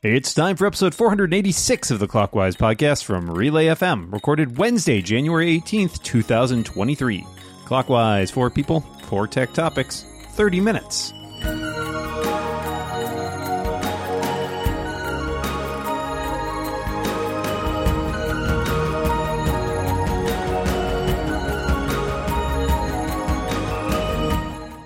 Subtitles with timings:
[0.00, 5.60] It's time for episode 486 of the Clockwise podcast from Relay FM, recorded Wednesday, January
[5.60, 7.26] 18th, 2023.
[7.64, 10.04] Clockwise, four people, four tech topics,
[10.34, 11.12] 30 minutes.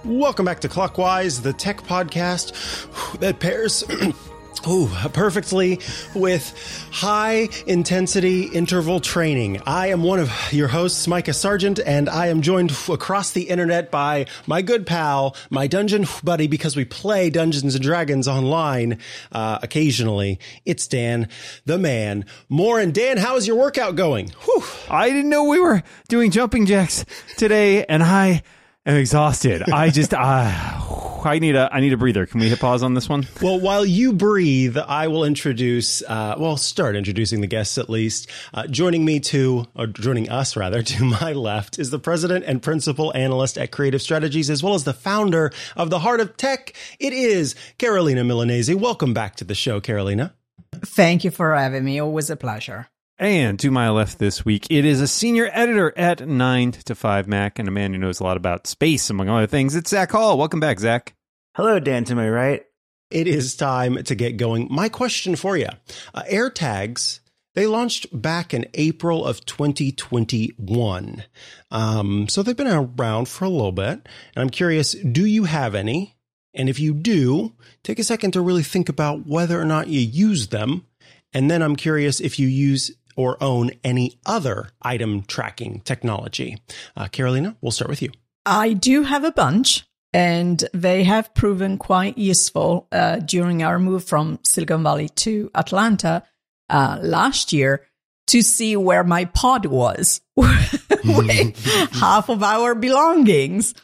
[0.07, 3.85] Welcome back to Clockwise, the tech podcast that pairs
[4.69, 5.81] Ooh, perfectly
[6.15, 6.55] with
[6.93, 9.61] high intensity interval training.
[9.67, 13.91] I am one of your hosts, Micah Sargent, and I am joined across the internet
[13.91, 18.99] by my good pal, my dungeon buddy, because we play Dungeons and Dragons online
[19.33, 20.39] uh, occasionally.
[20.65, 21.29] It's Dan,
[21.67, 22.25] the man.
[22.49, 24.29] Moren Dan, how is your workout going?
[24.45, 24.63] Whew.
[24.89, 27.05] I didn't know we were doing jumping jacks
[27.37, 28.43] today, and I
[28.87, 29.69] am exhausted.
[29.69, 30.92] I just, uh,
[31.27, 32.27] I need a I need a breather.
[32.27, 33.27] Can we hit pause on this one?
[33.43, 36.01] Well, while you breathe, I will introduce.
[36.03, 38.31] Uh, well, start introducing the guests at least.
[38.55, 42.63] Uh, joining me to, or joining us rather, to my left is the president and
[42.63, 46.75] principal analyst at Creative Strategies, as well as the founder of the Heart of Tech.
[47.01, 48.77] It is Carolina Milanesi.
[48.77, 50.35] Welcome back to the show, Carolina.
[50.73, 52.01] Thank you for having me.
[52.01, 52.89] Always a pleasure.
[53.23, 57.29] And to my left this week, it is a senior editor at 9 to 5
[57.29, 59.77] Mac and a man who knows a lot about space, among other things.
[59.77, 60.37] It's Zac Hall.
[60.37, 61.15] Welcome back, Zac.
[61.55, 62.65] Hello, Dan, to my right.
[63.13, 64.67] It is time to get going.
[64.73, 65.69] My question for you
[66.13, 67.21] uh, AirTags,
[67.55, 71.23] they launched back in April of 2021.
[71.71, 74.01] Um, so they've been around for a little bit.
[74.35, 76.17] And I'm curious do you have any?
[76.55, 77.53] And if you do,
[77.85, 80.87] take a second to really think about whether or not you use them.
[81.35, 86.59] And then I'm curious if you use or own any other item tracking technology.
[86.97, 88.11] Uh, Carolina, we'll start with you.
[88.45, 94.05] I do have a bunch and they have proven quite useful uh, during our move
[94.05, 96.23] from Silicon Valley to Atlanta
[96.69, 97.87] uh, last year
[98.29, 103.75] to see where my pod was with half of our belongings.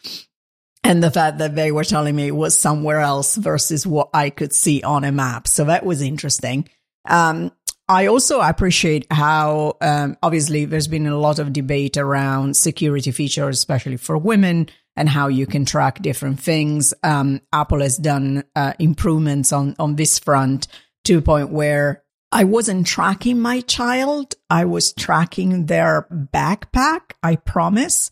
[0.84, 4.31] And the fact that they were telling me it was somewhere else versus what I
[4.31, 5.48] could see on a map.
[5.48, 6.69] So that was interesting.
[7.04, 7.52] Um,
[7.88, 13.56] I also appreciate how, um, obviously, there's been a lot of debate around security features,
[13.56, 16.93] especially for women and how you can track different things.
[17.03, 20.69] Um, Apple has done uh, improvements on on this front
[21.04, 27.12] to a point where I wasn't tracking my child; I was tracking their backpack.
[27.22, 28.10] I promise.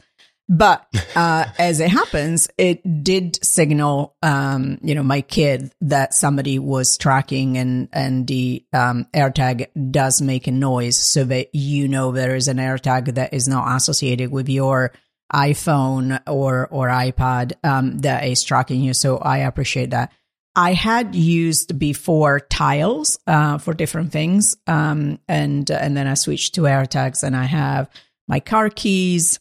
[0.49, 0.87] But
[1.17, 6.97] uh, as it happens, it did signal, um, you know, my kid that somebody was
[6.97, 12.37] tracking, and and the um, AirTag does make a noise, so that you know there
[12.37, 14.93] is an AirTag that is not associated with your
[15.33, 18.95] iPhone or or iPad um, that is tracking you.
[18.95, 20.13] So I appreciate that.
[20.55, 26.55] I had used before tiles uh, for different things, um, and and then I switched
[26.55, 27.91] to AirTags, and I have
[28.29, 29.41] my car keys.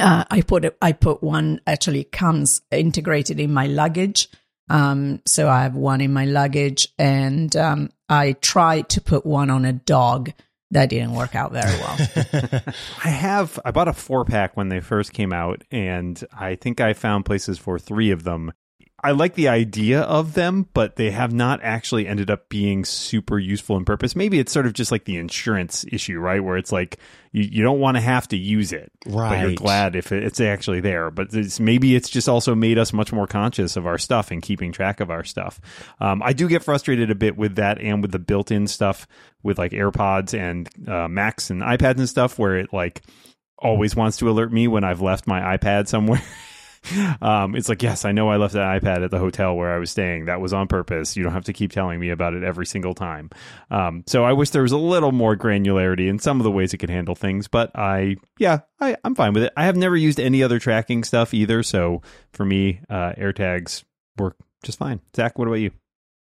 [0.00, 4.28] Uh, I put I put one actually comes integrated in my luggage,
[4.68, 9.50] um, so I have one in my luggage, and um, I tried to put one
[9.50, 10.32] on a dog
[10.70, 12.62] that didn't work out very well.
[13.04, 16.80] I have I bought a four pack when they first came out, and I think
[16.80, 18.52] I found places for three of them.
[19.02, 23.38] I like the idea of them, but they have not actually ended up being super
[23.38, 24.14] useful in purpose.
[24.14, 26.42] Maybe it's sort of just like the insurance issue, right?
[26.42, 26.98] Where it's like
[27.32, 29.30] you, you don't want to have to use it, right?
[29.30, 31.10] But you're glad if it's actually there.
[31.10, 34.42] But it's, maybe it's just also made us much more conscious of our stuff and
[34.42, 35.60] keeping track of our stuff.
[35.98, 39.06] Um, I do get frustrated a bit with that and with the built-in stuff
[39.42, 43.02] with like AirPods and uh, Macs and iPads and stuff, where it like
[43.58, 46.22] always wants to alert me when I've left my iPad somewhere.
[47.22, 49.78] um, it's like, yes, I know I left an iPad at the hotel where I
[49.78, 50.26] was staying.
[50.26, 51.16] That was on purpose.
[51.16, 53.30] You don't have to keep telling me about it every single time.
[53.70, 56.72] Um, so I wish there was a little more granularity in some of the ways
[56.72, 57.48] it could handle things.
[57.48, 59.52] But I, yeah, I, I'm fine with it.
[59.56, 61.62] I have never used any other tracking stuff either.
[61.62, 62.02] So
[62.32, 63.84] for me, uh, AirTags
[64.18, 65.00] work just fine.
[65.14, 65.70] Zac, what about you?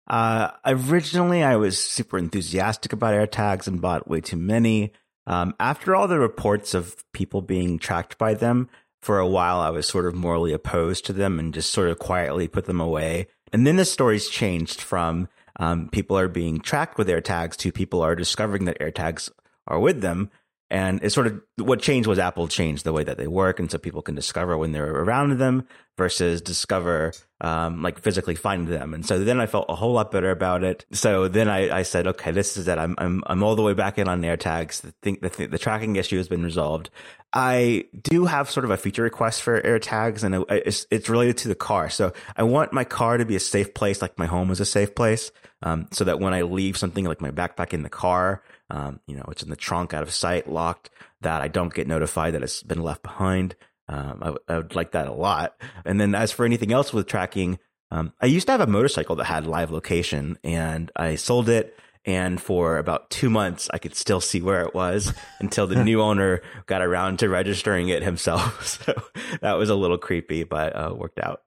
[0.09, 4.92] Uh, originally, I was super enthusiastic about AirTags and bought way too many.
[5.27, 8.68] Um, after all the reports of people being tracked by them,
[9.03, 11.99] for a while I was sort of morally opposed to them and just sort of
[11.99, 13.27] quietly put them away.
[13.53, 18.01] And then the stories changed from um, people are being tracked with AirTags to people
[18.01, 19.31] are discovering that AirTags
[19.66, 20.31] are with them.
[20.72, 23.60] And it's sort of what changed was Apple changed the way that they work.
[23.60, 25.69] And so people can discover when they're around them.
[25.98, 28.95] versus discover, um, like physically find them.
[28.95, 30.86] And so then I felt a whole lot better about it.
[30.92, 32.78] So then I, I said, okay, this is it.
[32.78, 34.80] I'm, I'm, I'm all the way back in on AirTags.
[34.80, 36.89] The thing, the, th- the tracking issue has been resolved.
[37.34, 41.48] I do have sort of a feature request for AirTags and it's, it's related to
[41.48, 41.91] the car.
[41.91, 44.65] So I want my car to be a safe place, like my home is a
[44.65, 45.30] safe place.
[45.65, 48.42] Um, so that when I leave something like my backpack in the car,
[48.72, 50.91] um, you know, it's in the trunk out of sight, locked,
[51.21, 53.54] that I don't get notified that it's been left behind.
[53.86, 55.54] Um, I, w- I would like that a lot.
[55.84, 57.59] And then as for anything else with tracking,
[57.91, 61.78] um, I used to have a motorcycle that had live location and I sold it.
[62.04, 66.01] And for about two months, I could still see where it was until the new
[66.01, 68.80] owner got around to registering it himself.
[68.86, 68.95] So
[69.42, 71.42] that was a little creepy, but uh, worked out.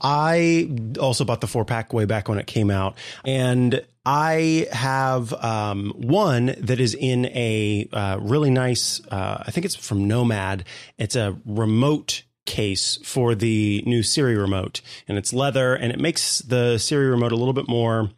[0.00, 5.32] I also bought the four pack way back when it came out, and I have
[5.34, 9.04] um, one that is in a uh, really nice.
[9.06, 10.64] Uh, I think it's from Nomad.
[10.98, 16.38] It's a remote case for the new Siri remote, and it's leather, and it makes
[16.38, 18.10] the Siri remote a little bit more.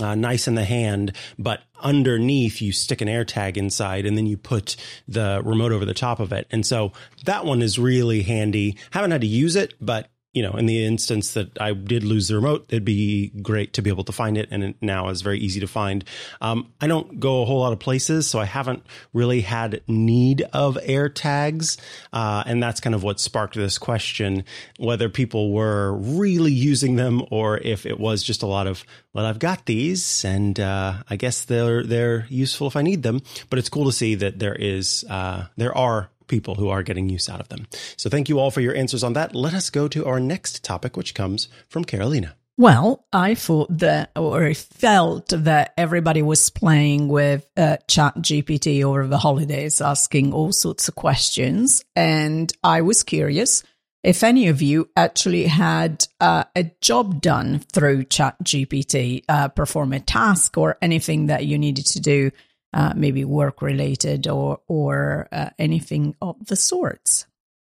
[0.00, 4.36] Uh, nice in the hand, but underneath you stick an AirTag inside and then you
[4.36, 4.74] put
[5.06, 6.48] the remote over the top of it.
[6.50, 6.90] And so
[7.26, 8.76] that one is really handy.
[8.90, 12.28] Haven't had to use it, but you know, in the instance that I did lose
[12.28, 14.48] the remote, it'd be great to be able to find it.
[14.50, 16.04] And it now is very easy to find.
[16.40, 20.42] Um, I don't go a whole lot of places, so I haven't really had need
[20.52, 21.78] of air tags.
[22.12, 24.44] Uh, and that's kind of what sparked this question,
[24.78, 29.24] whether people were really using them or if it was just a lot of, well,
[29.24, 33.22] I've got these and, uh, I guess they're, they're useful if I need them.
[33.50, 37.08] But it's cool to see that there is, uh, there are people who are getting
[37.08, 37.66] use out of them.
[37.96, 39.34] So thank you all for your answers on that.
[39.34, 42.36] Let us go to our next topic, which comes from Carolina.
[42.56, 48.84] Well, I thought that, or I felt that everybody was playing with uh, Chat GPT
[48.84, 51.84] over the holidays, asking all sorts of questions.
[51.96, 53.64] And I was curious
[54.04, 59.92] if any of you actually had uh, a job done through Chat GPT, uh, perform
[59.92, 62.30] a task or anything that you needed to do
[62.74, 67.26] uh, maybe work related or or uh, anything of the sorts?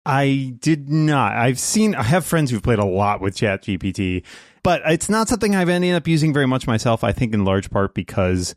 [0.06, 1.36] I did not.
[1.36, 1.94] I've seen.
[1.94, 4.24] I have friends who've played a lot with Chat GPT,
[4.62, 7.04] but it's not something I've ended up using very much myself.
[7.04, 8.54] I think in large part because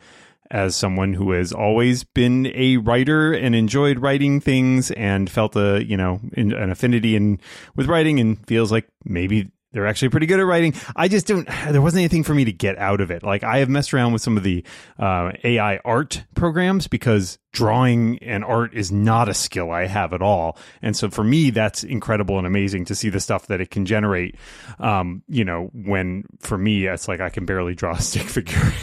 [0.51, 5.83] as someone who has always been a writer and enjoyed writing things and felt a
[5.83, 7.39] you know an affinity in
[7.75, 10.73] with writing and feels like maybe they're actually pretty good at writing.
[10.95, 11.47] I just don't.
[11.69, 13.23] There wasn't anything for me to get out of it.
[13.23, 14.63] Like I have messed around with some of the
[14.97, 20.21] uh, AI art programs because drawing and art is not a skill I have at
[20.21, 20.57] all.
[20.81, 23.85] And so for me, that's incredible and amazing to see the stuff that it can
[23.85, 24.35] generate.
[24.79, 28.73] Um, you know, when for me, it's like I can barely draw a stick figure.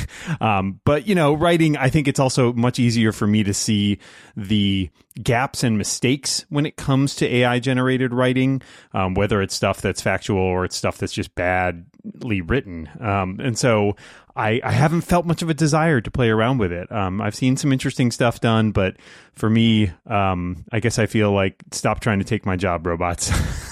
[0.40, 3.98] um, but you know, writing, I think it's also much easier for me to see
[4.36, 4.90] the
[5.22, 10.00] gaps and mistakes when it comes to AI generated writing, um, whether it's stuff that's
[10.00, 12.88] factual or it's stuff that's just badly written.
[13.00, 13.96] Um, and so
[14.34, 16.90] I, I haven't felt much of a desire to play around with it.
[16.92, 18.96] Um, I've seen some interesting stuff done, but
[19.32, 23.30] for me, um, I guess I feel like stop trying to take my job, robots.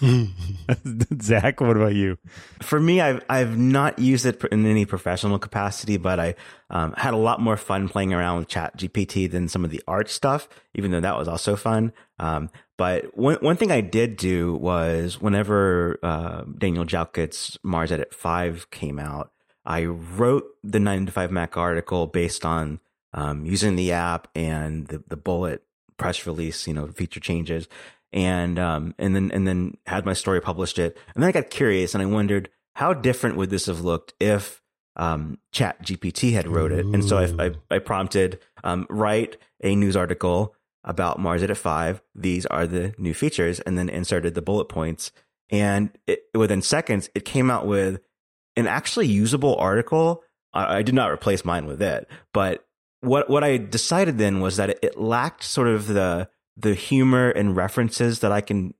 [1.22, 2.18] Zac, what about you?
[2.60, 6.34] For me, I've I've not used it in any professional capacity, but I
[6.70, 9.82] um, had a lot more fun playing around with Chat GPT than some of the
[9.86, 11.92] art stuff, even though that was also fun.
[12.18, 18.70] Um, but one one thing I did do was whenever uh, Daniel Jalkut's MarsEdit Five
[18.70, 19.30] came out,
[19.64, 22.80] I wrote the 9 to 5 Mac article based on
[23.12, 25.62] um, using the app and the, the bullet
[25.96, 27.68] press release, you know, feature changes.
[28.16, 30.96] And, um, and then, and then had my story published it.
[31.14, 34.62] And then I got curious and I wondered how different would this have looked if,
[34.96, 36.86] um, chat GPT had wrote it.
[36.86, 42.00] And so I, I, I prompted, um, write a news article about MarsEdit 5.
[42.14, 45.12] These are the new features and then inserted the bullet points.
[45.50, 48.00] And it, within seconds, it came out with
[48.56, 50.24] an actually usable article.
[50.54, 52.64] I, I did not replace mine with it, but
[53.00, 57.30] what what I decided then was that it, it lacked sort of the the humor
[57.30, 58.74] and references that I can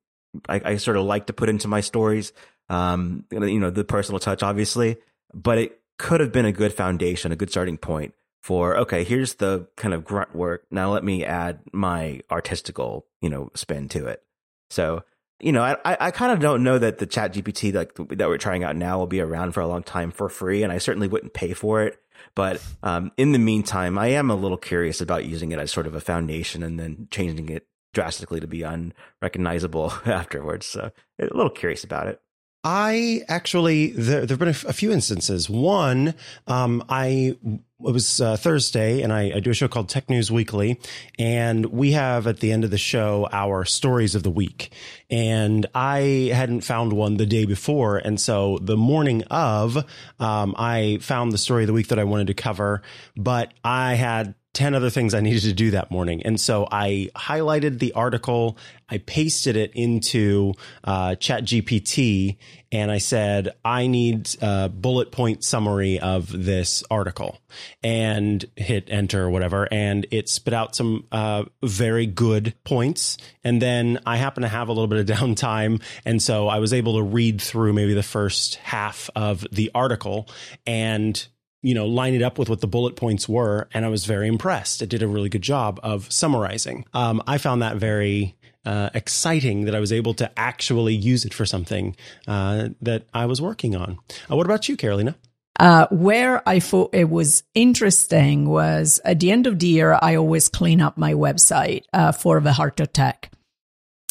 [0.48, 2.32] I, I sort of like to put into my stories.
[2.68, 4.96] Um, you know, the personal touch, obviously,
[5.32, 9.34] but it could have been a good foundation, a good starting point for okay, here's
[9.34, 10.64] the kind of grunt work.
[10.70, 14.22] Now let me add my artistical, you know, spin to it.
[14.70, 15.04] So
[15.40, 18.38] you know, I, I kind of don't know that the chat GPT like that we're
[18.38, 20.62] trying out now will be around for a long time for free.
[20.62, 22.00] And I certainly wouldn't pay for it.
[22.34, 25.86] But um, in the meantime, I am a little curious about using it as sort
[25.86, 30.66] of a foundation and then changing it drastically to be unrecognizable afterwards.
[30.66, 32.20] So a little curious about it.
[32.68, 35.48] I actually there there've been a, f- a few instances.
[35.48, 36.14] One,
[36.48, 40.32] um, I it was uh, Thursday, and I, I do a show called Tech News
[40.32, 40.80] Weekly,
[41.16, 44.72] and we have at the end of the show our stories of the week.
[45.08, 49.76] And I hadn't found one the day before, and so the morning of,
[50.18, 52.82] um, I found the story of the week that I wanted to cover,
[53.16, 56.22] but I had 10 other things I needed to do that morning.
[56.22, 58.56] And so I highlighted the article,
[58.88, 62.38] I pasted it into uh, Chat GPT,
[62.72, 67.38] and I said, I need a bullet point summary of this article
[67.82, 69.68] and hit enter or whatever.
[69.70, 73.18] And it spit out some uh, very good points.
[73.44, 75.82] And then I happen to have a little bit of downtime.
[76.06, 80.30] And so I was able to read through maybe the first half of the article
[80.66, 81.26] and
[81.66, 83.68] you know, line it up with what the bullet points were.
[83.74, 84.82] And I was very impressed.
[84.82, 86.84] It did a really good job of summarizing.
[86.94, 91.34] Um, I found that very uh, exciting that I was able to actually use it
[91.34, 91.96] for something
[92.28, 93.98] uh, that I was working on.
[94.30, 95.16] Uh, what about you, Carolina?
[95.58, 100.14] Uh, where I thought it was interesting was at the end of the year, I
[100.14, 103.32] always clean up my website uh, for the Heart Tech.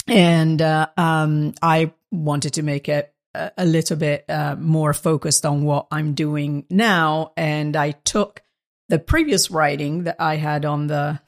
[0.08, 3.15] And uh, um, I wanted to make it
[3.58, 7.32] a little bit uh, more focused on what I'm doing now.
[7.38, 8.42] And I took
[8.90, 11.20] the previous writing that I had on the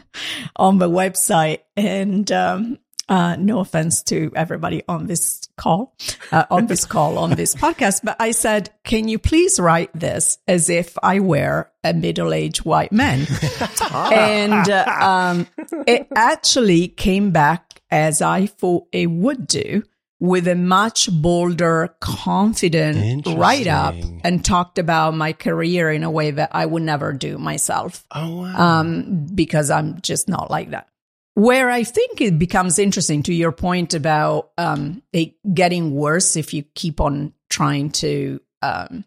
[0.56, 2.78] on the website, and um,
[3.08, 5.94] uh, no offense to everybody on this call,
[6.32, 10.38] uh, on this call, on this podcast, but I said, can you please write this
[10.48, 13.26] as if I were a middle-aged white man?
[13.92, 15.46] and uh, um,
[15.86, 19.82] it actually came back as I thought it would do
[20.24, 26.30] with a much bolder, confident write up and talked about my career in a way
[26.30, 28.06] that I would never do myself.
[28.10, 28.80] Oh, wow.
[28.80, 30.88] Um, because I'm just not like that.
[31.34, 36.54] Where I think it becomes interesting to your point about um, it getting worse if
[36.54, 39.04] you keep on trying to um,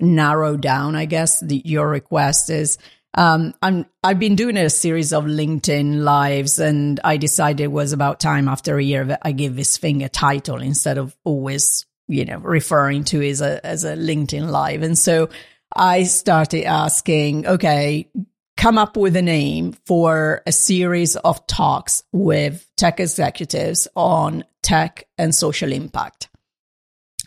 [0.00, 2.78] narrow down, I guess, the, your request is
[3.14, 7.92] um, I'm I've been doing a series of LinkedIn lives, and I decided it was
[7.92, 11.86] about time after a year that I give this thing a title instead of always,
[12.08, 14.82] you know, referring to it as a as a LinkedIn live.
[14.82, 15.30] And so
[15.74, 18.10] I started asking, okay,
[18.56, 25.06] come up with a name for a series of talks with tech executives on tech
[25.18, 26.28] and social impact.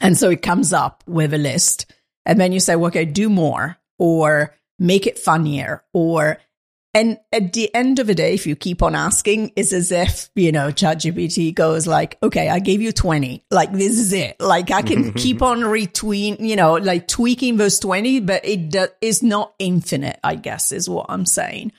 [0.01, 1.93] And so it comes up with a list,
[2.25, 6.39] and then you say, okay, do more or make it funnier or
[6.97, 10.31] and at the end of the day, if you keep on asking, it's as if,
[10.33, 13.45] you know, ChatGPT goes like, okay, I gave you 20.
[13.51, 14.39] Like, this is it.
[14.39, 18.87] Like, I can keep on retweeting, you know, like tweaking those 20, but it do-
[18.99, 21.71] is not infinite, I guess, is what I'm saying.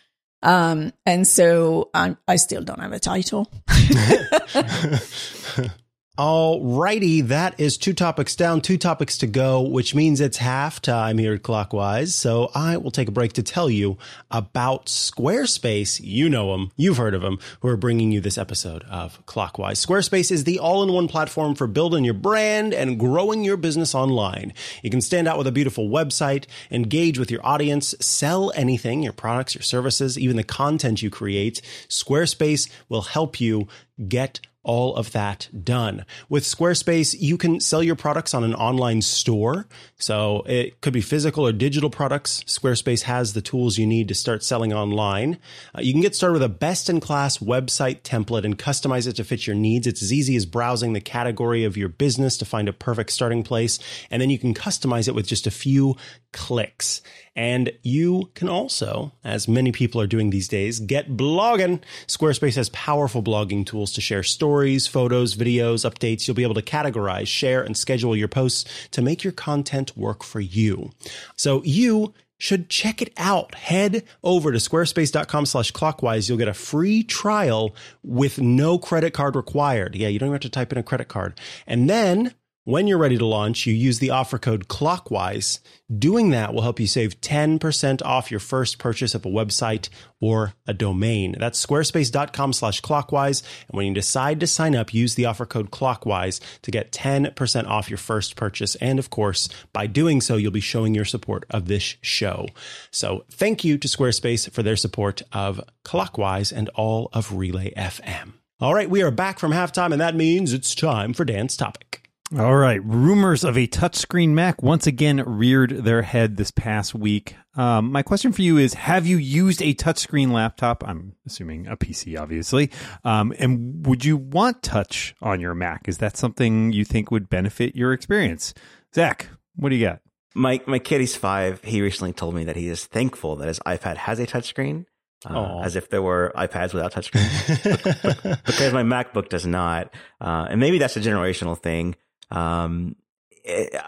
[0.44, 3.50] Um, and so I'm, I still don't have a title.
[6.18, 11.34] Alrighty, that is two topics down, two topics to go, which means it's halftime here
[11.34, 12.12] at Clockwise.
[12.12, 13.98] So I will take a break to tell you
[14.28, 16.00] about Squarespace.
[16.02, 19.86] You know them, you've heard of them, who are bringing you this episode of Clockwise.
[19.86, 24.52] Squarespace is the all-in-one platform for building your brand and growing your business online.
[24.82, 29.12] You can stand out with a beautiful website, engage with your audience, sell anything, your
[29.12, 31.62] products, your services, even the content you create.
[31.88, 33.68] Squarespace will help you
[34.08, 36.04] get all of that done.
[36.28, 39.66] With Squarespace, you can sell your products on an online store.
[39.96, 42.44] So it could be physical or digital products.
[42.44, 45.38] Squarespace has the tools you need to start selling online.
[45.74, 49.14] Uh, you can get started with a best in class website template and customize it
[49.14, 49.86] to fit your needs.
[49.86, 53.42] It's as easy as browsing the category of your business to find a perfect starting
[53.42, 53.78] place.
[54.10, 55.96] And then you can customize it with just a few
[56.34, 57.00] clicks.
[57.34, 61.80] And you can also, as many people are doing these days, get blogging.
[62.08, 66.26] Squarespace has powerful blogging tools to share stories, photos, videos, updates.
[66.26, 70.22] You'll be able to categorize, share, and schedule your posts to make your content work
[70.22, 70.90] for you.
[71.36, 73.54] So you should check it out.
[73.54, 76.28] Head over to squarespace.com slash clockwise.
[76.28, 79.96] You'll get a free trial with no credit card required.
[79.96, 81.38] Yeah, you don't even have to type in a credit card.
[81.66, 82.34] And then
[82.68, 85.60] when you're ready to launch, you use the offer code clockwise.
[85.98, 89.88] Doing that will help you save 10% off your first purchase of a website
[90.20, 91.34] or a domain.
[91.38, 93.42] That's squarespace.com slash clockwise.
[93.68, 97.66] And when you decide to sign up, use the offer code clockwise to get 10%
[97.66, 98.74] off your first purchase.
[98.74, 102.48] And of course, by doing so, you'll be showing your support of this show.
[102.90, 108.34] So thank you to Squarespace for their support of Clockwise and all of Relay FM.
[108.60, 112.07] All right, we are back from halftime, and that means it's time for Dan's topic.
[112.36, 112.84] All right.
[112.84, 117.36] Rumors of a touchscreen Mac once again reared their head this past week.
[117.54, 120.84] Um, my question for you is Have you used a touchscreen laptop?
[120.86, 122.70] I'm assuming a PC, obviously.
[123.02, 125.88] Um, and would you want touch on your Mac?
[125.88, 128.52] Is that something you think would benefit your experience?
[128.94, 130.00] Zac, what do you got?
[130.34, 131.64] My my kid, he's five.
[131.64, 134.84] He recently told me that he is thankful that his iPad has a touchscreen,
[135.24, 139.94] uh, as if there were iPads without touchscreen, because my MacBook does not.
[140.20, 141.96] Uh, and maybe that's a generational thing.
[142.30, 142.96] Um,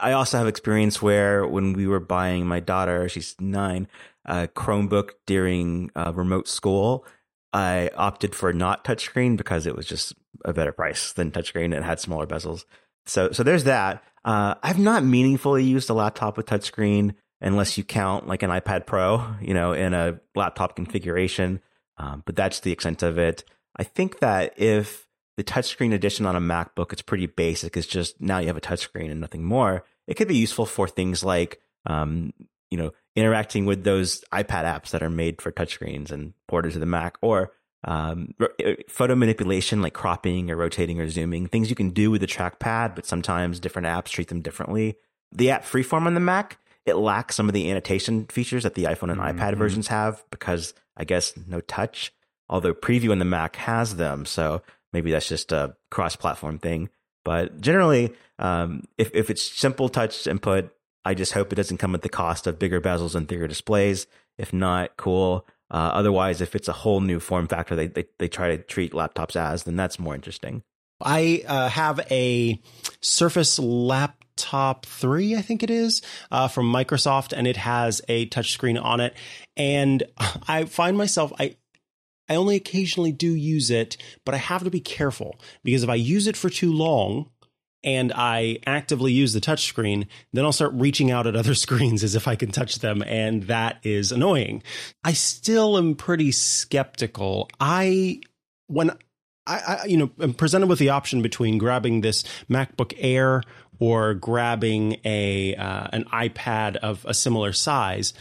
[0.00, 3.88] I also have experience where when we were buying my daughter, she's nine,
[4.25, 7.04] a Chromebook during uh, remote school,
[7.52, 11.75] I opted for not touchscreen because it was just a better price than touchscreen.
[11.75, 12.64] It had smaller bezels.
[13.06, 14.04] So, so there's that.
[14.25, 18.87] Uh, I've not meaningfully used a laptop with touchscreen unless you count like an iPad
[18.87, 21.61] Pro, you know, in a laptop configuration.
[21.97, 23.44] Um, but that's the extent of it.
[23.76, 25.06] I think that if
[25.40, 27.75] the touchscreen edition on a MacBook, it's pretty basic.
[27.75, 29.87] It's just now you have a touchscreen and nothing more.
[30.06, 32.35] It could be useful for things like, um,
[32.70, 36.78] you know, interacting with those iPad apps that are made for touchscreens and ported to
[36.78, 37.52] the Mac, or
[37.85, 42.20] um, uh, photo manipulation like cropping or rotating or zooming, things you can do with
[42.20, 44.99] the trackpad, but sometimes different apps treat them differently.
[45.32, 48.85] The app Freeform on the Mac, it lacks some of the annotation features that the
[48.85, 49.38] iPhone and mm-hmm.
[49.38, 52.12] iPad versions have because I guess no touch,
[52.50, 54.26] although Preview on the Mac has them.
[54.26, 54.61] So
[54.92, 56.88] maybe that's just a cross platform thing.
[57.25, 60.73] But generally, um, if, if it's simple touch input,
[61.04, 64.06] I just hope it doesn't come at the cost of bigger bezels and thicker displays.
[64.38, 65.47] If not, cool.
[65.70, 68.92] Uh, otherwise, if it's a whole new form factor they, they, they try to treat
[68.92, 70.62] laptops as, then that's more interesting.
[71.00, 72.61] I uh, have a
[73.00, 78.82] Surface Laptop 3, I think it is, uh, from Microsoft, and it has a touchscreen
[78.82, 79.14] on it.
[79.56, 80.02] And
[80.49, 81.56] I find myself, I,
[82.30, 85.96] I only occasionally do use it, but I have to be careful because if I
[85.96, 87.28] use it for too long,
[87.82, 92.14] and I actively use the touchscreen, then I'll start reaching out at other screens as
[92.14, 93.02] if I can touch them.
[93.02, 94.62] And that is annoying.
[95.02, 97.49] I still am pretty skeptical.
[97.58, 98.20] I,
[98.66, 98.90] when
[99.46, 103.42] I, I you know, am presented with the option between grabbing this MacBook Air
[103.78, 108.12] or grabbing a, uh, an iPad of a similar size,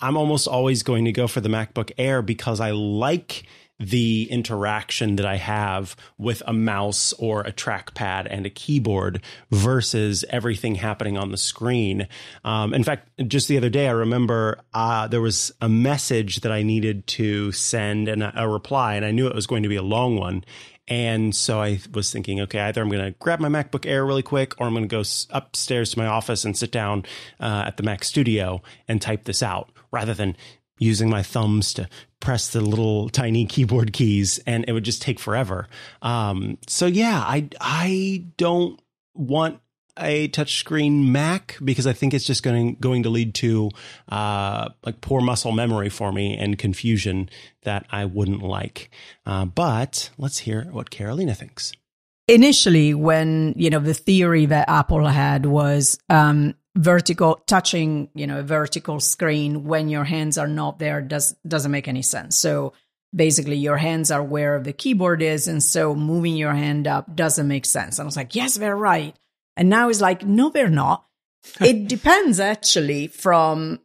[0.00, 3.44] I'm almost always going to go for the MacBook Air because I like
[3.80, 10.22] the interaction that I have with a mouse or a trackpad and a keyboard versus
[10.28, 12.06] everything happening on the screen.
[12.44, 16.52] Um, in fact, just the other day, I remember uh, there was a message that
[16.52, 19.68] I needed to send and a, a reply, and I knew it was going to
[19.70, 20.44] be a long one.
[20.86, 24.24] And so I was thinking, okay, either I'm going to grab my MacBook Air really
[24.24, 27.04] quick, or I'm going to go upstairs to my office and sit down
[27.38, 30.36] uh, at the Mac Studio and type this out, rather than
[30.78, 31.88] using my thumbs to
[32.20, 35.68] press the little tiny keyboard keys and it would just take forever.
[36.02, 38.80] Um, so yeah, I, I don't
[39.14, 39.60] want
[39.98, 43.70] a touchscreen Mac because I think it's just going going to lead to
[44.08, 47.28] uh, like poor muscle memory for me and confusion
[47.62, 48.90] that I wouldn't like.
[49.26, 51.72] Uh, but let's hear what Carolina thinks.
[52.28, 58.40] Initially, when you know the theory that Apple had was um, vertical touching you know
[58.40, 62.38] a vertical screen when your hands are not there does doesn't make any sense.
[62.38, 62.72] So
[63.14, 67.48] basically your hands are where the keyboard is and so moving your hand up doesn't
[67.48, 67.98] make sense.
[67.98, 69.16] And i was like yes they're right.
[69.56, 71.04] And now it's like no they're not.
[71.60, 73.80] It depends actually from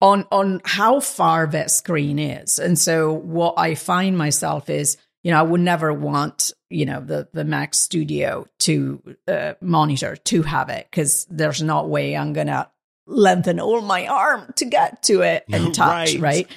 [0.00, 2.58] on on how far that screen is.
[2.58, 7.00] And so what i find myself is you know, I would never want, you know,
[7.00, 12.32] the, the Mac Studio to uh, monitor to have it because there's no way I'm
[12.32, 12.70] going to
[13.06, 16.20] lengthen all my arm to get to it and touch, right.
[16.20, 16.48] right?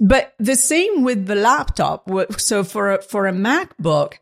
[0.00, 2.10] But the same with the laptop.
[2.38, 4.14] So for a, for a MacBook,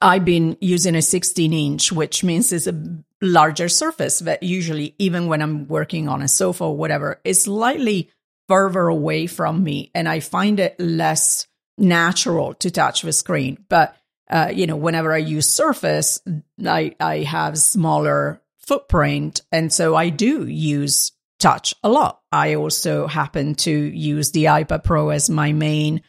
[0.00, 5.26] I've been using a 16 inch, which means it's a larger surface that usually, even
[5.26, 8.10] when I'm working on a sofa or whatever, is slightly
[8.48, 9.90] further away from me.
[9.94, 13.64] And I find it less natural to touch the screen.
[13.68, 13.96] But,
[14.30, 16.20] uh, you know, whenever I use Surface,
[16.64, 19.40] I, I have smaller footprint.
[19.50, 22.20] And so I do use touch a lot.
[22.30, 26.02] I also happen to use the iPad Pro as my main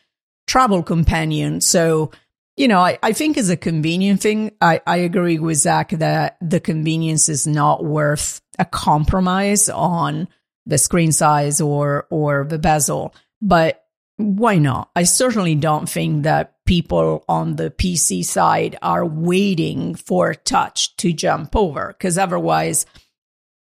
[0.48, 1.62] travel companion.
[1.62, 2.12] So,
[2.58, 4.52] you know, I, I think it's a convenient thing.
[4.60, 10.28] I, I agree with Zac that the convenience is not worth a compromise on
[10.66, 13.16] the screen size or or the bezel.
[13.42, 13.86] But
[14.20, 14.90] why not?
[14.98, 21.14] I certainly don't think that people on the PC side are waiting for touch to
[21.14, 22.86] jump over because otherwise,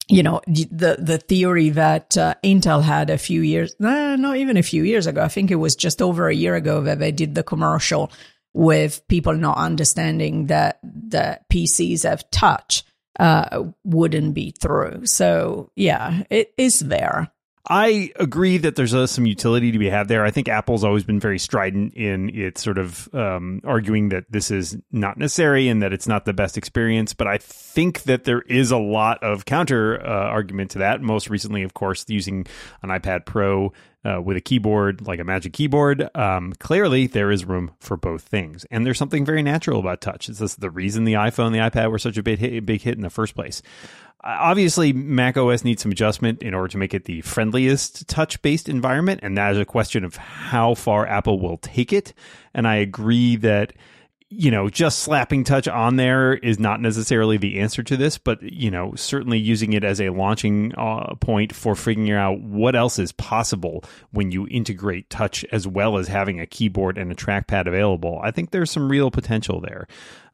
[0.08, 4.56] you know, the the theory that uh, Intel had a few years, uh, not even
[4.56, 7.10] a few years ago, I think it was just over a year ago that they
[7.10, 8.12] did the commercial
[8.52, 12.84] with people not understanding that the PCs have touch
[13.18, 15.06] uh, wouldn't be through.
[15.06, 17.33] So yeah, it is there.
[17.66, 20.22] I agree that there's uh, some utility to be had there.
[20.22, 24.50] I think Apple's always been very strident in its sort of um, arguing that this
[24.50, 27.14] is not necessary and that it's not the best experience.
[27.14, 31.00] But I think that there is a lot of counter uh, argument to that.
[31.00, 32.46] Most recently, of course, using
[32.82, 33.72] an iPad Pro
[34.04, 36.08] uh, with a keyboard like a Magic Keyboard.
[36.14, 40.28] Um, clearly, there is room for both things, and there's something very natural about touch.
[40.28, 42.96] It's just the reason the iPhone, the iPad were such a big hit, big hit
[42.96, 43.62] in the first place
[44.24, 48.68] obviously mac os needs some adjustment in order to make it the friendliest touch based
[48.68, 52.14] environment and that is a question of how far apple will take it
[52.54, 53.74] and i agree that
[54.30, 58.42] you know, just slapping touch on there is not necessarily the answer to this, but
[58.42, 62.98] you know, certainly using it as a launching uh, point for figuring out what else
[62.98, 67.66] is possible when you integrate touch as well as having a keyboard and a trackpad
[67.66, 68.18] available.
[68.22, 69.86] I think there's some real potential there.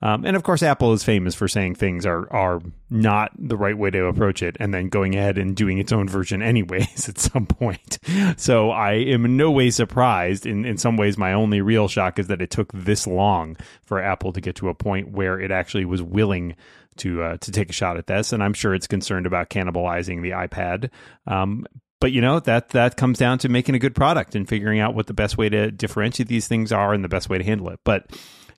[0.02, 3.76] Um, and of course, Apple is famous for saying things are are not the right
[3.76, 7.18] way to approach it, and then going ahead and doing its own version anyways at
[7.18, 7.98] some point.
[8.36, 10.46] So I am in no way surprised.
[10.46, 14.00] In in some ways, my only real shock is that it took this long for
[14.00, 16.56] Apple to get to a point where it actually was willing
[16.96, 18.32] to uh, to take a shot at this.
[18.32, 20.90] And I'm sure it's concerned about cannibalizing the iPad.
[21.26, 21.66] Um,
[22.00, 24.94] but you know that that comes down to making a good product and figuring out
[24.94, 27.68] what the best way to differentiate these things are and the best way to handle
[27.68, 27.80] it.
[27.84, 28.06] But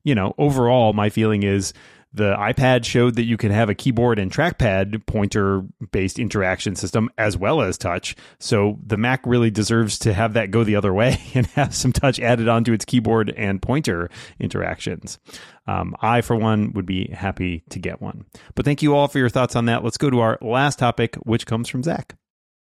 [0.05, 1.73] you know, overall, my feeling is
[2.15, 5.63] the iPad showed that you can have a keyboard and trackpad pointer
[5.93, 8.15] based interaction system as well as touch.
[8.39, 11.93] So the Mac really deserves to have that go the other way and have some
[11.93, 15.19] touch added onto its keyboard and pointer interactions.
[15.67, 18.25] Um, I, for one, would be happy to get one.
[18.55, 19.85] But thank you all for your thoughts on that.
[19.85, 22.17] Let's go to our last topic, which comes from Zac.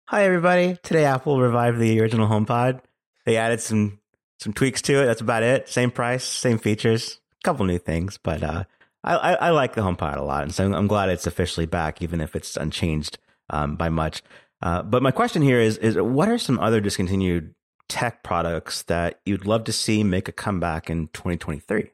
[0.08, 0.78] Hi, everybody.
[0.84, 2.82] Today, Apple revived the original HomePod.
[3.26, 4.00] They added some
[4.44, 5.06] some tweaks to it.
[5.06, 5.70] That's about it.
[5.70, 8.66] Same price, same features, a couple new things, but uh,
[9.04, 12.02] I, I, I, like the HomePod a lot, and so I'm glad it's officially back,
[12.02, 13.18] even if it's unchanged
[13.50, 14.22] um, by much.
[14.62, 17.56] Uh, but my question here is: is what are some other discontinued
[17.88, 21.90] tech products that you'd love to see make a comeback in 2023?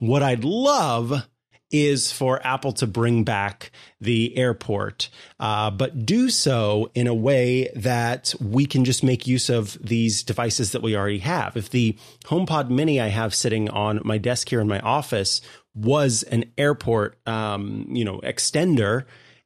[0.00, 1.28] What I'd love
[1.70, 7.68] is for Apple to bring back the airport, uh, but do so in a way
[7.74, 11.56] that we can just make use of these devices that we already have.
[11.56, 15.40] If the HomePod Mini I have sitting on my desk here in my office
[15.74, 19.04] was an airport, um, you know, extender,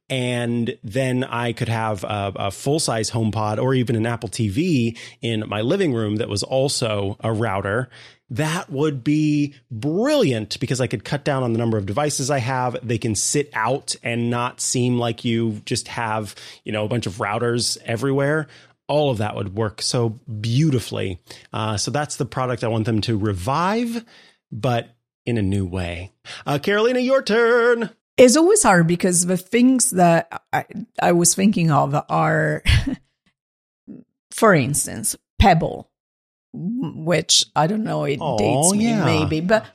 [0.09, 4.97] and then I could have a, a full size HomePod or even an Apple TV
[5.21, 7.89] in my living room that was also a router
[8.33, 12.39] that would be brilliant because I could cut down on the number of devices I
[12.39, 12.75] have.
[12.81, 17.05] They can sit out and not seem like you just have, you know, a bunch
[17.05, 18.47] of routers everywhere.
[18.87, 21.19] All of that would work so beautifully.
[21.53, 24.03] Uh, so that's the product I want them to revive,
[24.51, 24.89] but
[25.27, 26.11] in a new way.
[26.43, 27.91] Uh, Carolina, your turn.
[28.17, 30.65] It's always hard because the things that I,
[30.99, 32.63] I was thinking of are,
[34.31, 35.91] for instance, Pebble
[36.53, 39.05] which I don't know, it oh, dates me yeah.
[39.05, 39.65] maybe, but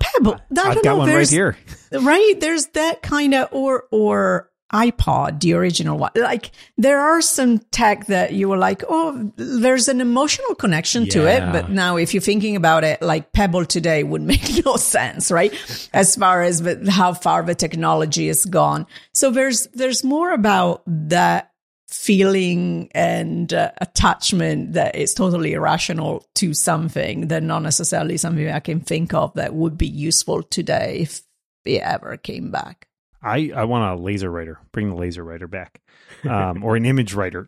[0.00, 0.34] Pebble.
[0.34, 1.56] I I've got know, one right here.
[1.92, 6.10] Right, there's that kind of or or iPod, the original one.
[6.16, 11.12] Like there are some tech that you were like, oh, there's an emotional connection yeah.
[11.12, 11.52] to it.
[11.52, 15.54] But now if you're thinking about it, like Pebble today would make no sense, right?
[15.92, 18.86] As far as how far the technology has gone.
[19.12, 21.52] So there's, there's more about that
[21.94, 28.60] feeling and uh, attachment that is totally irrational to something than not necessarily something I
[28.60, 31.22] can think of that would be useful today if
[31.64, 32.88] it ever came back.
[33.22, 34.56] I, I want a LaserWriter.
[34.72, 35.80] Bring the LaserWriter back,
[36.28, 37.46] um, or an ImageWriter.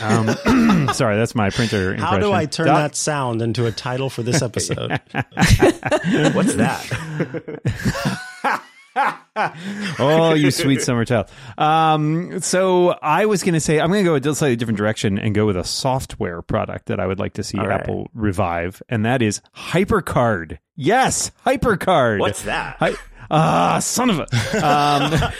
[0.00, 1.94] um, sorry, that's my printer.
[1.94, 2.06] Impression.
[2.06, 5.00] How do I turn Doc- that sound into a title for this episode?
[6.32, 6.88] What's that?
[9.98, 11.30] oh, you sweet summer child.
[11.56, 15.18] Um, so I was going to say I'm going to go a slightly different direction
[15.18, 19.04] and go with a software product that I would like to see Apple revive, and
[19.04, 20.58] that is HyperCard.
[20.76, 22.20] Yes, HyperCard.
[22.20, 22.76] What's that?
[23.30, 24.26] Ah, uh, son of a.
[24.66, 25.32] Um,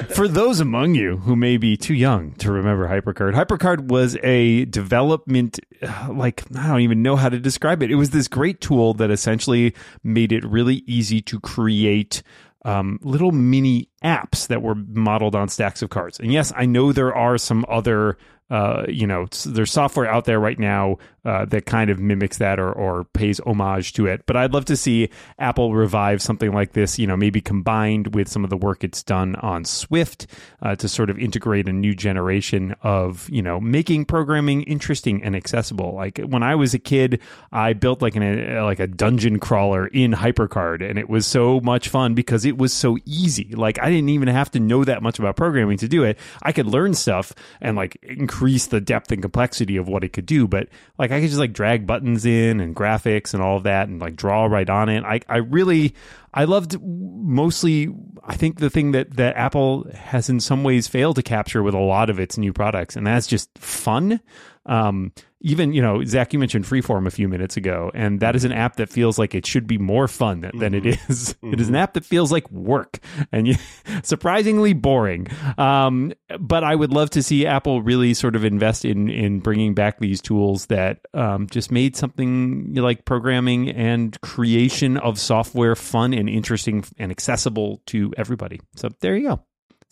[0.14, 4.64] for those among you who may be too young to remember HyperCard, HyperCard was a
[4.66, 5.60] development,
[6.08, 7.90] like, I don't even know how to describe it.
[7.90, 12.22] It was this great tool that essentially made it really easy to create
[12.64, 16.20] um, little mini apps that were modeled on stacks of cards.
[16.20, 18.18] And yes, I know there are some other
[18.50, 22.58] uh, you know, there's software out there right now uh, that kind of mimics that
[22.58, 24.24] or, or pays homage to it.
[24.26, 28.28] But I'd love to see Apple revive something like this, you know, maybe combined with
[28.28, 30.26] some of the work it's done on Swift
[30.62, 35.36] uh, to sort of integrate a new generation of, you know, making programming interesting and
[35.36, 35.94] accessible.
[35.94, 37.20] Like when I was a kid,
[37.52, 41.60] I built like an a, like a dungeon crawler in HyperCard, and it was so
[41.60, 43.54] much fun because it was so easy.
[43.54, 46.18] Like I didn't even have to know that much about programming to do it.
[46.42, 50.26] I could learn stuff and like increase the depth and complexity of what it could
[50.26, 50.48] do.
[50.48, 53.88] But like I could just like drag buttons in and graphics and all of that
[53.88, 55.04] and like draw right on it.
[55.04, 55.94] I I really
[56.32, 61.16] I loved mostly I think the thing that that Apple has in some ways failed
[61.16, 64.20] to capture with a lot of its new products, and that's just fun.
[64.66, 68.44] Um, even you know zac you mentioned freeform a few minutes ago and that is
[68.44, 71.12] an app that feels like it should be more fun than, than it Mm-hmm.
[71.12, 71.34] is.
[71.42, 72.98] It is an app that feels like work
[73.32, 73.54] and you,
[74.02, 75.26] surprisingly boring.
[75.58, 79.74] Um, but i would love to see apple really sort of invest in in bringing
[79.74, 86.12] back these tools that um, just made something like programming and creation of software fun
[86.12, 88.60] and interesting and accessible to everybody.
[88.76, 89.40] So there you go.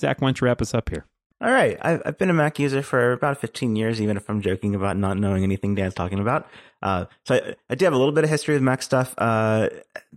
[0.00, 1.04] Zac why don't you wrap us up here
[1.40, 1.78] All right.
[1.80, 4.96] I've, I've been a Mac user for about 15 years, even if I'm joking about
[4.96, 6.48] not knowing anything Dan's talking about.
[6.82, 9.14] Uh, so I, I do have a little bit of history with Mac stuff.
[9.18, 9.68] Uh,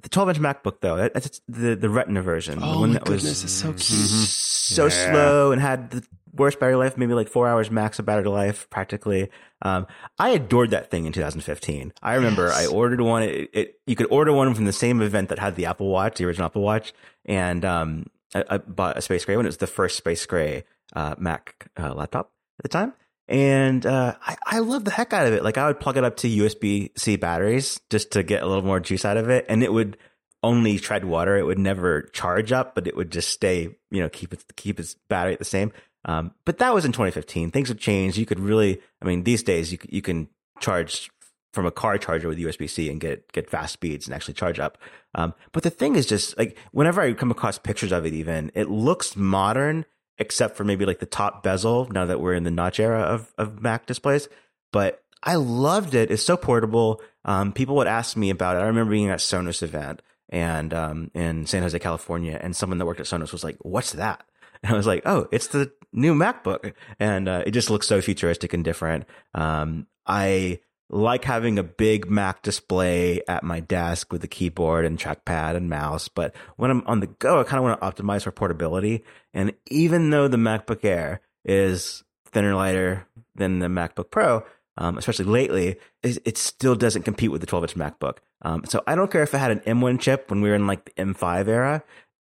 [0.02, 2.60] the 12 inch MacBook, though, that- that's the, the Retina version.
[2.60, 3.84] the Oh one my that was goodness, it's so cute.
[4.10, 6.04] so slow and had the
[6.34, 9.30] worst battery life, maybe like four hours max of battery life, practically.
[9.62, 9.86] Um,
[10.18, 11.94] I adored that thing in 2015.
[12.02, 12.68] I remember Yes.
[12.68, 13.22] I ordered one.
[13.24, 16.18] It, it, you could order one from the same event that had the Apple Watch,
[16.18, 16.94] the original Apple Watch,
[17.26, 19.46] and um, I, I bought a Space Gray one.
[19.46, 22.94] It was the first Space Gray uh, Mac uh, laptop at the time.
[23.28, 25.44] And uh, I, I love the heck out of it.
[25.44, 28.64] Like I would plug it up to USB C batteries just to get a little
[28.64, 29.98] more juice out of it, and it would
[30.44, 31.38] only tread water.
[31.38, 34.80] It would never charge up, but it would just stay, you know, keep its keep
[34.80, 35.72] its battery at the same.
[36.04, 37.52] Um, but that was in 2015.
[37.52, 38.18] Things have changed.
[38.18, 40.28] You could really, I mean, these days you you can
[40.60, 41.10] charge
[41.54, 44.60] from a car charger with USB C and get get fast speeds and actually charge
[44.60, 44.78] up.
[45.16, 48.52] Um, but the thing is just like whenever I come across pictures of it, even
[48.56, 49.86] it looks modern,
[50.18, 51.88] except for maybe like the top bezel.
[51.92, 54.28] Now that we're in the notch era of of Mac displays,
[54.72, 56.12] but I loved it.
[56.12, 57.02] It's so portable.
[57.26, 58.62] Um, people would ask me about it.
[58.62, 62.86] I remember being at Sonos event and um, in San Jose, California, and someone that
[62.86, 64.24] worked at Sonos was like, "What's that?"
[64.64, 68.00] And I was like, "Oh, it's the new MacBook," and uh, it just looks so
[68.00, 69.06] futuristic and different.
[69.34, 70.60] Um, I
[70.92, 75.70] like having a big Mac display at my desk with the keyboard and trackpad and
[75.70, 79.04] mouse, but when I'm on the go, I kind of want to optimize for portability.
[79.34, 84.44] And even though the MacBook Air is thinner, lighter than the MacBook Pro,
[84.78, 88.18] um, especially lately, it, it still doesn't compete with the 12 inch MacBook.
[88.42, 90.68] Um, so I don't care if I had an M1 chip when we were in
[90.68, 91.84] like the M5 era,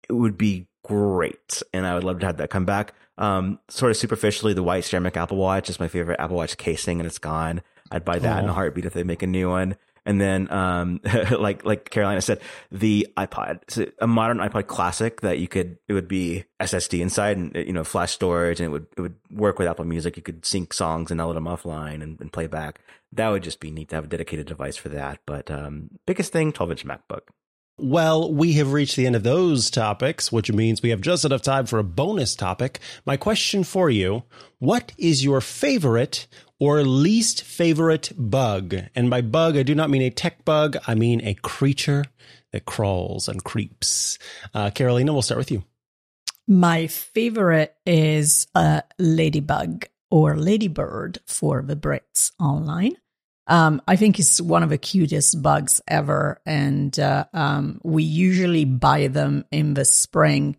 [0.09, 1.63] it would be great.
[1.73, 2.95] And I would love to have that come back.
[3.19, 7.01] Um, sort of superficially, the white ceramic Apple Watch is my favorite Apple Watch casing
[7.01, 7.63] and it's gone.
[7.95, 9.77] I'd buy that in a heartbeat if they make a new one.
[10.05, 11.01] And then, um,
[11.39, 12.41] like, like Carolina said,
[12.73, 17.37] the iPod, a- a modern iPod classic that you could, it would be SSD inside
[17.37, 20.17] and, you know, flash storage and it would, it would work with Apple Music.
[20.17, 22.81] You could sync songs and download them offline and, and play back.
[23.13, 25.21] That would just be neat to have a dedicated device for that.
[25.25, 27.29] But, um, biggest thing, 12 inch MacBook.
[27.79, 31.43] Well, we have reached the end of those topics, which means we have just enough
[31.43, 32.81] time for a bonus topic.
[33.07, 34.25] My question for you
[34.59, 36.27] What is your favorite
[36.61, 38.75] or least favorite bug?
[38.95, 42.05] And by bug, I do not mean a tech bug, I mean a creature
[42.53, 44.19] that crawls and creeps.
[44.53, 45.65] Uh, Carolina, we'll start with you.
[46.47, 52.97] My favorite is a Ladybug or Ladybird for the Brits online.
[53.47, 58.65] Um, I think it's one of the cutest bugs ever, and uh, um, we usually
[58.65, 60.57] buy them in the spring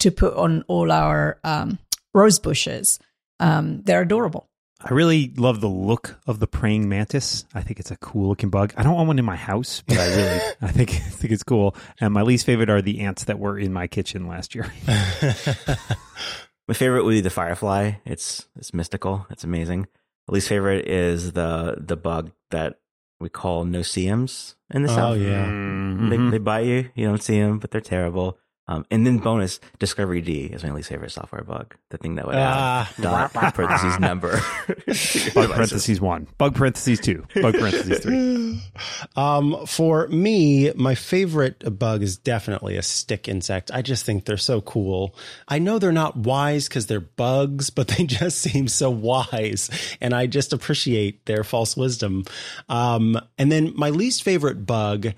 [0.00, 1.78] to put on all our um,
[2.12, 2.98] rose bushes.
[3.40, 4.48] Um, they're adorable.
[4.80, 7.46] I really love the look of the praying mantis.
[7.54, 8.74] I think it's a cool looking bug.
[8.76, 11.42] I don't want one in my house, but I really I think I think it's
[11.42, 11.74] cool.
[12.00, 14.72] And my least favorite are the ants that were in my kitchen last year.
[16.66, 17.92] My favorite would be the firefly.
[18.06, 19.26] It's it's mystical.
[19.28, 19.86] It's amazing.
[20.28, 22.78] My least favorite is the the bug that
[23.20, 25.18] we call no-see-ums in the Oh, south.
[25.18, 25.46] yeah.
[25.46, 26.10] Mhm.
[26.10, 26.90] They, they bite you.
[26.94, 28.38] You don't see them, but they're terrible.
[28.66, 31.74] Um, and then bonus, discoveryd is my least favorite software bug.
[31.90, 32.90] The thing that would Ah.
[32.96, 34.30] add dot parentheses number.
[35.34, 38.60] Bug parentheses one, bug parentheses two, bug parentheses three.
[39.16, 43.70] Um, for me, my favorite bug is definitely a stick insect.
[43.72, 45.14] I just think they're so cool.
[45.48, 49.70] I know they're not wise because they're bugs, but they just seem so wise.
[50.00, 52.24] And I just appreciate their false wisdom.
[52.68, 55.12] Um, and then my least favorite bug,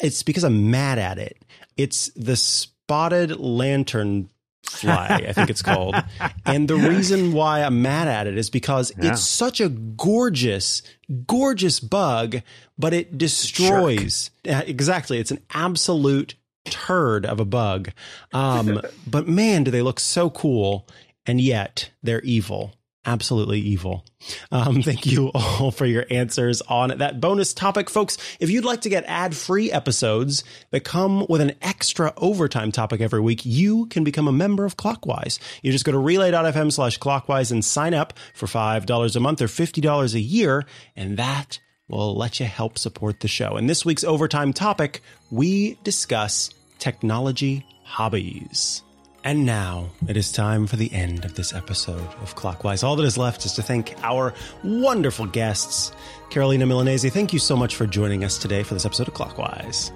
[0.00, 1.36] it's because I'm mad at it.
[1.78, 4.28] It's the spotted lantern
[4.64, 5.94] fly, I think it's called.
[6.44, 9.12] And the reason why I'm mad at it is because Yeah.
[9.12, 10.82] it's such a gorgeous,
[11.26, 12.42] gorgeous bug,
[12.78, 14.30] but it destroys.
[14.44, 15.18] Yeah, exactly.
[15.18, 17.90] It's an absolute turd of a bug.
[18.32, 20.86] Um, but man, do they look so cool.
[21.26, 22.72] And yet they're evil.
[23.08, 24.04] Absolutely evil.
[24.52, 28.18] Um, thank you all for your answers on that bonus topic, folks.
[28.38, 33.00] If you'd like to get ad free episodes that come with an extra overtime topic
[33.00, 35.40] every week, you can become a member of Clockwise.
[35.62, 39.46] You just go to relay.fm slash clockwise and sign up for $5 a month or
[39.46, 43.56] $50 a year, and that will let you help support the show.
[43.56, 48.82] And this week's overtime topic, we discuss technology hobbies.
[49.28, 52.82] And now it is time for the end of this episode of Clockwise.
[52.82, 54.32] All that is left is to thank our
[54.64, 55.92] wonderful guests.
[56.30, 59.92] Carolina Milanesi, thank you so much for joining us today for this episode of Clockwise.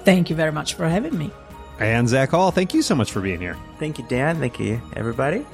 [0.00, 1.30] Thank you very much for having me.
[1.80, 3.56] And Zac Hall, thank you so much for being here.
[3.78, 4.40] Thank you, Dan.
[4.40, 5.46] Thank you, everybody.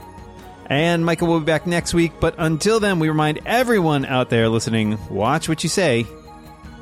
[0.66, 2.10] And Micah will be back next week.
[2.18, 6.06] But until then, we remind everyone out there listening watch what you say.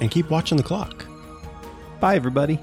[0.00, 1.05] And keep watching the clock.
[2.00, 2.59] Bye, everybody.